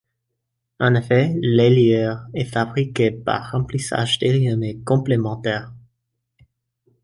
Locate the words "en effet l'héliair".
0.79-2.25